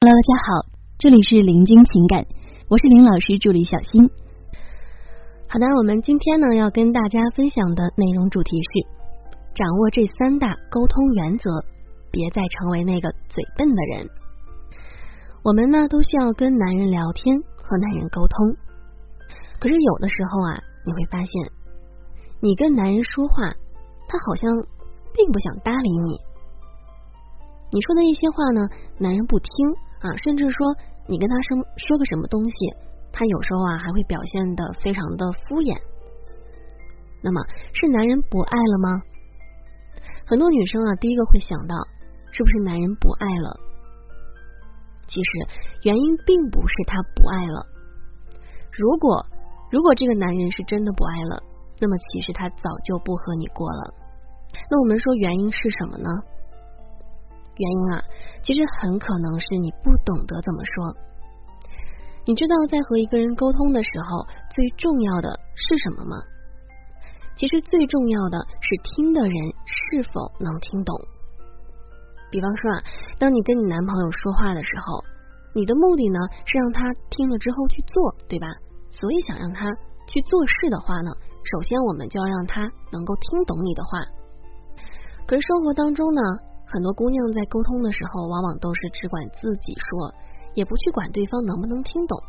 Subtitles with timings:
[0.00, 2.24] Hello，大家好，这里是林君情感，
[2.68, 4.06] 我是林老师助理小新。
[5.50, 8.70] 好的，我们今天呢要跟大家分享的内容主题是
[9.56, 11.50] 掌握这三大沟通原则，
[12.12, 14.06] 别再成为那个嘴笨的人。
[15.42, 18.54] 我们呢都需要跟男人聊天和男人沟通，
[19.58, 21.28] 可是有的时候啊，你会发现
[22.38, 23.50] 你跟男人说话，
[24.06, 24.46] 他好像
[25.12, 26.14] 并不想搭理你，
[27.72, 28.62] 你说的一些话呢，
[28.96, 29.48] 男人不听。
[30.00, 30.76] 啊，甚至说
[31.06, 32.54] 你跟他说说个什么东西，
[33.12, 35.76] 他有时候啊还会表现的非常的敷衍。
[37.22, 37.40] 那么
[37.74, 39.02] 是男人不爱了吗？
[40.26, 41.74] 很多女生啊，第一个会想到
[42.30, 43.58] 是不是男人不爱了？
[45.08, 45.30] 其实
[45.82, 47.66] 原因并不是他不爱了。
[48.70, 49.26] 如果
[49.72, 51.42] 如果这个男人是真的不爱了，
[51.80, 53.94] 那么其实他早就不和你过了。
[54.70, 56.08] 那我们说原因是什么呢？
[57.58, 58.02] 原因啊，
[58.42, 60.94] 其实很可能是你不懂得怎么说。
[62.24, 66.16] 你知道在和一个人沟通的时候，最重要的是什么吗？
[67.36, 69.32] 其实最重要的是听的人
[69.64, 70.94] 是否能听懂。
[72.30, 72.78] 比方说啊，
[73.18, 75.02] 当你跟你男朋友说话的时候，
[75.54, 78.46] 你的目的呢是让他听了之后去做，对吧？
[78.90, 79.72] 所以想让他
[80.06, 81.10] 去做事的话呢，
[81.44, 83.90] 首先我们就要让他能够听懂你的话。
[85.26, 86.20] 可是生活当中呢？
[86.70, 90.12] 很多姑娘在沟通的时候，往往都是只管自己说，
[90.52, 92.20] 也不去管对方能不能听懂。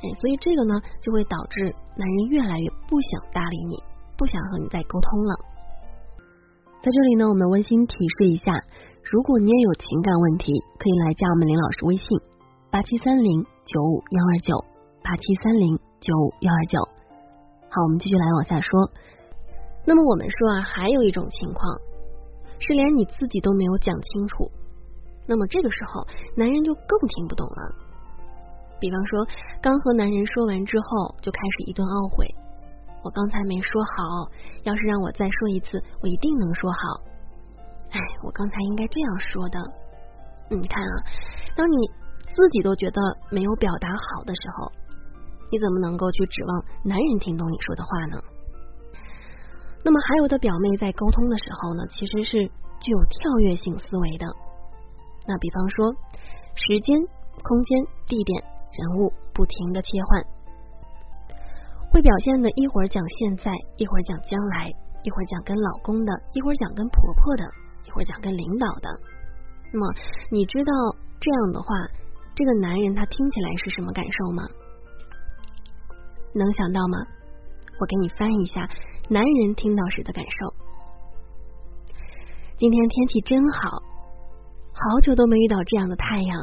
[0.00, 3.76] 哎，所以这个呢，就会导致男人越来越不想搭理你，
[4.16, 5.36] 不想和你再沟通了。
[6.82, 8.52] 在这里呢，我们温馨提示一下，
[9.04, 12.06] 如果你也有情感问题，可以来加我们林老师微信
[12.70, 14.64] 八七三零九五幺二九
[15.02, 16.80] 八七三零九五幺二九。
[17.68, 18.90] 好，我们继续来往下说。
[19.84, 21.85] 那么我们说啊，还有一种情况。
[22.58, 24.50] 是连你自己都没有讲清楚，
[25.26, 27.74] 那么这个时候男人就更听不懂了。
[28.78, 29.26] 比方说，
[29.62, 32.28] 刚和男人说完之后，就开始一顿懊悔：
[33.02, 34.30] 我刚才没说好，
[34.64, 36.78] 要是让我再说一次，我一定能说好。
[37.90, 39.58] 哎，我刚才应该这样说的。
[40.50, 40.94] 你看啊，
[41.56, 41.76] 当你
[42.34, 43.00] 自己都觉得
[43.30, 44.70] 没有表达好的时候，
[45.50, 48.20] 你怎么能够去指望男人听懂你说的话呢？
[49.86, 54.26] 那么还有的表妹在沟通的时候呢，其实是具有跳跃性思维的。
[55.28, 55.94] 那比方说，
[56.56, 56.98] 时间、
[57.40, 58.42] 空间、地点、
[58.74, 60.24] 人物不停的切换，
[61.92, 64.66] 会表现的一会儿讲现在，一会儿讲将来，
[65.04, 67.44] 一会儿讲跟老公的，一会儿讲跟婆婆的，
[67.86, 68.90] 一会儿讲跟领导的。
[69.72, 69.86] 那么
[70.32, 70.72] 你知道
[71.20, 71.68] 这样的话，
[72.34, 74.42] 这个男人他听起来是什么感受吗？
[76.34, 76.98] 能想到吗？
[77.78, 78.68] 我给你翻译一下。
[79.08, 80.52] 男人听到时的感受。
[82.56, 83.70] 今天天气真好，
[84.72, 86.42] 好久都没遇到这样的太阳。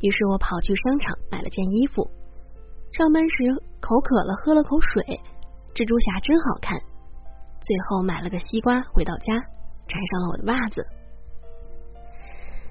[0.00, 2.08] 于是我跑去商场买了件衣服。
[2.92, 3.36] 上班时
[3.80, 5.02] 口渴了，喝了口水。
[5.74, 6.78] 蜘蛛侠真好看。
[7.60, 9.34] 最后买了个西瓜，回到家
[9.88, 10.86] 穿上了我的袜子。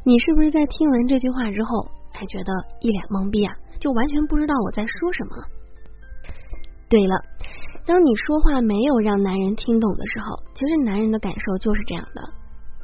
[0.05, 3.53] 你是不是在听完这句话之后，还觉得一脸懵逼啊？
[3.81, 5.35] 就完全不知道我在说什么？
[6.87, 7.15] 对了。
[7.85, 12.21] 当你说话没有让男人听懂的时候，其实男人的感受就是这样的，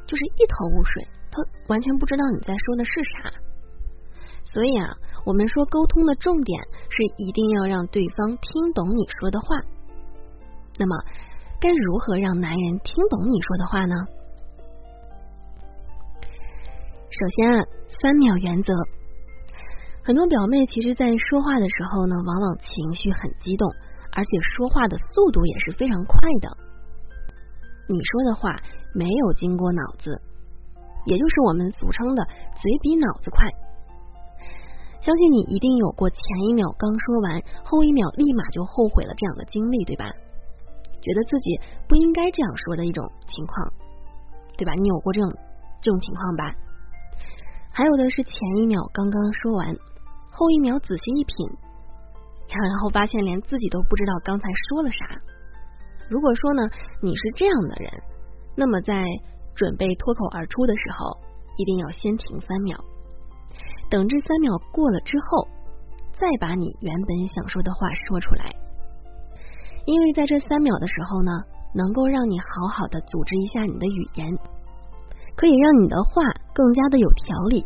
[0.06, 3.30] 就是一头雾水，他完全不知道你在说的是啥。
[4.44, 4.92] 所以啊，
[5.24, 6.60] 我们说沟通的重点
[6.90, 9.46] 是一定要让对方听懂你说的话。
[10.78, 10.96] 那么，
[11.60, 13.94] 该如何让男人听懂你说的话呢？
[17.10, 17.64] 首先啊，
[18.02, 18.72] 三秒原则。
[20.02, 23.70] 很多表妹其实，在说话的时候呢，往往情绪很激动。
[24.12, 26.56] 而且说话的速度也是非常快的，
[27.88, 28.60] 你说的话
[28.92, 30.20] 没有经过脑子，
[31.06, 32.24] 也就是我们俗称的
[32.60, 33.48] 嘴比脑子快。
[35.00, 40.04] 相信你一定有过前一秒刚说完，后一秒立马就后悔了这样的经历，对吧？
[41.00, 43.72] 觉得自己不应该这样说的一种情况，
[44.58, 44.74] 对吧？
[44.74, 45.32] 你有过这种
[45.80, 46.52] 这种情况吧？
[47.72, 49.74] 还有的是前一秒刚刚说完，
[50.30, 51.69] 后一秒仔细一品。
[52.58, 54.98] 然后发现连自己都不知道刚才说了啥。
[56.08, 56.62] 如果说呢，
[57.00, 57.90] 你是这样的人，
[58.56, 59.04] 那么在
[59.54, 61.16] 准备脱口而出的时候，
[61.56, 62.76] 一定要先停三秒，
[63.88, 65.46] 等这三秒过了之后，
[66.14, 68.50] 再把你原本想说的话说出来。
[69.86, 71.30] 因为在这三秒的时候呢，
[71.74, 74.34] 能够让你好好的组织一下你的语言，
[75.36, 77.64] 可以让你的话更加的有条理。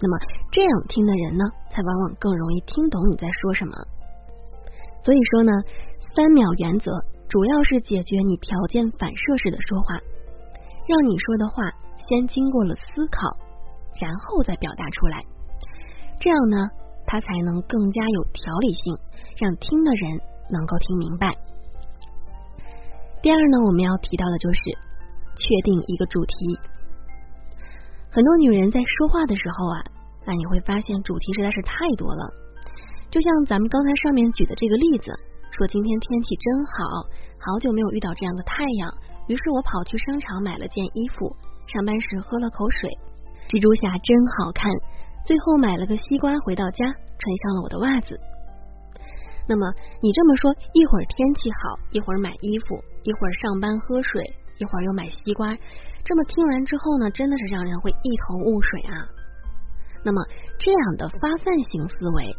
[0.00, 0.18] 那么
[0.52, 3.74] 这样听的人呢，才往往更容易听懂你在说什么。
[5.02, 5.52] 所以说呢，
[6.14, 6.92] 三秒原则
[7.28, 9.94] 主要是解决你条件反射式的说话，
[10.88, 11.62] 让你说的话
[12.08, 13.20] 先经过了思考，
[14.00, 15.22] 然后再表达出来。
[16.20, 16.56] 这样呢，
[17.06, 18.96] 他才能更加有条理性，
[19.38, 21.34] 让听的人能够听明白。
[23.22, 24.60] 第二呢，我们要提到的就是
[25.36, 26.58] 确定一个主题。
[28.10, 29.78] 很多女人在说话的时候啊，
[30.24, 32.32] 啊，你会发现主题实在是太多了。
[33.10, 35.10] 就像咱们刚才上面举的这个例子，
[35.56, 37.02] 说今天天气真好，
[37.40, 38.92] 好久没有遇到这样的太阳，
[39.28, 41.34] 于是我跑去商场买了件衣服，
[41.66, 42.90] 上班时喝了口水，
[43.48, 44.70] 蜘蛛侠真好看。
[45.24, 48.18] 最后买了个西瓜，回到家穿上了我的袜子。
[49.48, 49.64] 那么
[50.00, 54.20] 你这么说，一会儿天气好，一会儿买衣服，一会儿上班喝水，
[54.60, 55.56] 一会儿又买西瓜，
[56.04, 59.08] 这么听完之后呢，真的是让人会一头雾水啊。
[60.04, 60.22] 那么
[60.58, 62.36] 这样的发散型思维，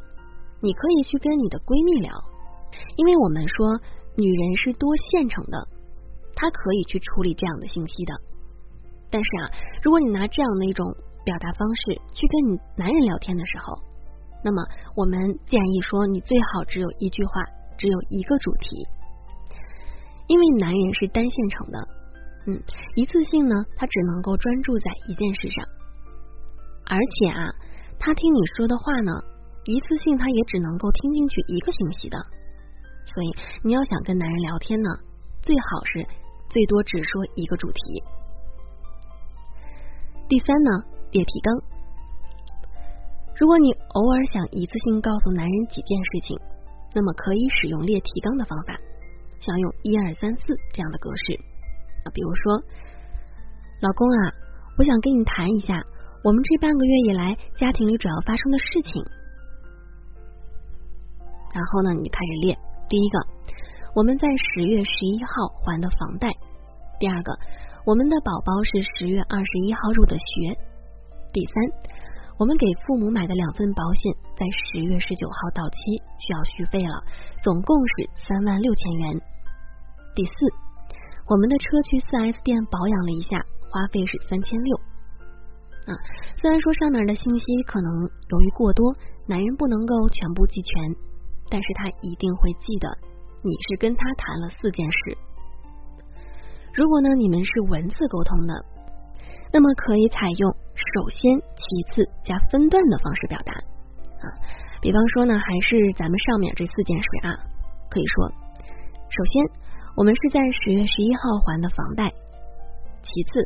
[0.61, 2.13] 你可以去跟你的闺蜜聊，
[2.97, 3.79] 因为我们说
[4.17, 5.57] 女人是多线程的，
[6.35, 8.13] 她可以去处理这样的信息的。
[9.09, 9.43] 但是啊，
[9.81, 10.85] 如果你拿这样的一种
[11.23, 13.73] 表达方式去跟你男人聊天的时候。
[14.41, 14.63] 那么，
[14.95, 17.43] 我们建议说，你最好只有一句话，
[17.77, 18.87] 只有一个主题，
[20.27, 21.77] 因为男人是单线程的，
[22.47, 22.63] 嗯，
[22.95, 25.65] 一次性呢，他只能够专注在一件事上，
[26.85, 27.51] 而且啊，
[27.99, 29.11] 他听你说的话呢，
[29.65, 32.17] 一次性他也只能够听进去一个信息的，
[33.05, 33.27] 所以
[33.63, 34.89] 你要想跟男人聊天呢，
[35.41, 36.05] 最好是
[36.49, 38.03] 最多只说一个主题。
[40.27, 40.71] 第三呢，
[41.11, 41.53] 列提纲。
[43.37, 46.39] 如果你偶尔想一次性告诉男人几件事情，
[46.93, 48.75] 那么可以使用列提纲的方法，
[49.39, 51.33] 像用一二三四这样的格式
[52.03, 52.11] 啊。
[52.13, 52.63] 比如说，
[53.81, 54.31] 老公啊，
[54.77, 55.81] 我想跟你谈一下
[56.23, 59.03] 我们这半个月以来家庭里主要发生的事情。
[61.53, 62.57] 然后呢，你开始列：
[62.87, 63.19] 第一个，
[63.95, 66.29] 我们在十月十一号还的房贷；
[66.99, 67.37] 第二个，
[67.85, 70.53] 我们的宝宝是十月二十一号入的学；
[71.33, 71.99] 第三。
[72.39, 75.75] 我们给父母买的两份保险在十月十九号到期，
[76.23, 77.03] 需要续费了，
[77.43, 79.19] 总共是三万六千元。
[80.15, 80.31] 第四，
[81.27, 83.35] 我们的车去四 S 店保养了一下，
[83.67, 84.77] 花费是三千六。
[85.91, 85.91] 啊，
[86.39, 88.95] 虽然说上面的信息可能由于过多，
[89.27, 90.95] 男人不能够全部记全，
[91.49, 92.87] 但是他一定会记得
[93.43, 95.17] 你是跟他谈了四件事。
[96.73, 98.53] 如果呢，你们是文字沟通的，
[99.51, 100.55] 那么可以采用。
[100.95, 104.25] 首先，其次加分段的方式表达啊，
[104.79, 107.35] 比方说呢，还是咱们上面这四件事啊，
[107.89, 108.29] 可以说，
[109.09, 109.43] 首先
[109.97, 112.13] 我们是在十月十一号还的房贷，
[113.03, 113.43] 其次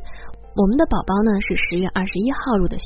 [0.55, 2.85] 我们的宝宝呢是十月二十一号入的学，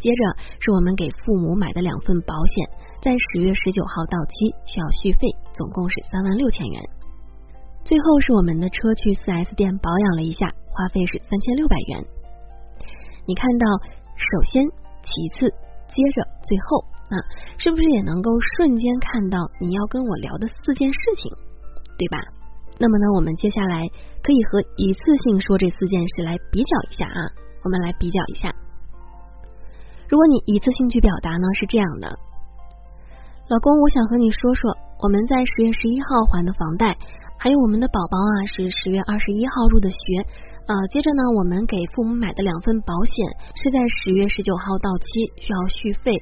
[0.00, 0.22] 接着
[0.60, 2.70] 是我们给父母买的两份保险，
[3.02, 6.82] 在十月十九号到期，需要续费，总共是三万六千元，
[7.84, 12.04] 最后是我们的车去四 S 店保养了一下，花费是三千六百元。
[13.26, 13.66] 你看到，
[14.16, 14.64] 首先，
[15.02, 15.50] 其次，
[15.92, 16.80] 接着，最后，
[17.10, 17.14] 啊，
[17.58, 21.30] 是不是也能够瞬间看到你要跟我聊的四件事情，
[21.98, 22.18] 对吧？
[22.78, 23.82] 那么呢，我们接下来
[24.22, 27.20] 可以和一次性说这四件事来比较一下啊，
[27.64, 28.54] 我们来比较一下。
[30.18, 32.10] 如果你一次性去表达呢，是这样的，
[33.46, 36.98] 老公，我想和你说说，我们在十月十一号还的房贷，
[37.38, 39.96] 还有我们的宝宝啊，是十月二十一号入的学。
[40.66, 43.14] 呃，接着呢，我们给父母买的两份保险
[43.62, 45.06] 是在十月十九号到期，
[45.38, 46.20] 需要续费，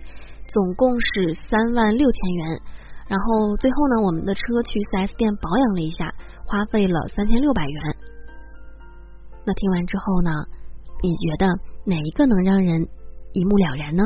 [0.52, 2.60] 总共是三万六千元。
[3.08, 6.12] 然后最后呢，我们的车去四 S 店保养了一下，
[6.44, 7.80] 花费了三千六百元。
[9.46, 10.30] 那听完之后呢，
[11.00, 11.48] 你觉得
[11.86, 12.86] 哪一个能让人
[13.36, 14.04] 一目了然呢？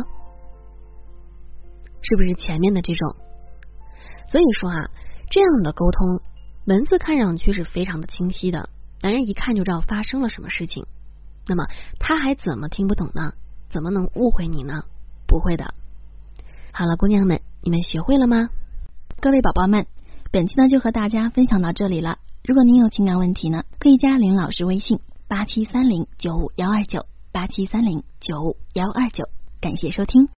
[2.02, 3.14] 是不是前面的这种？
[4.28, 4.90] 所以说啊，
[5.30, 6.20] 这样的沟通
[6.64, 8.68] 文字看上去是非常的清晰的。
[9.00, 10.84] 男人一看就知道发生了什么事情，
[11.46, 11.64] 那么
[12.00, 13.34] 他还怎么听不懂呢？
[13.70, 14.82] 怎么能误会你呢？
[15.28, 15.75] 不会的。
[16.72, 18.50] 好了，姑娘们，你们学会了吗？
[19.20, 19.87] 各位宝宝们，
[20.32, 22.18] 本期呢就和大家分享到这里了。
[22.42, 29.28] 如果您有情感问题呢，可以加林老师微信八七三零九五幺二九八七三零九五幺二九。
[29.60, 30.30] 感谢收听。